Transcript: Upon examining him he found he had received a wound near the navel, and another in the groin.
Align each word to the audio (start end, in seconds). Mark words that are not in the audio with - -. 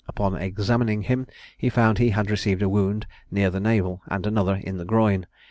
Upon 0.07 0.35
examining 0.35 1.03
him 1.03 1.27
he 1.59 1.69
found 1.69 1.99
he 1.99 2.09
had 2.09 2.31
received 2.31 2.63
a 2.63 2.69
wound 2.69 3.05
near 3.29 3.51
the 3.51 3.59
navel, 3.59 4.01
and 4.07 4.25
another 4.25 4.55
in 4.55 4.79
the 4.79 4.85
groin. 4.85 5.27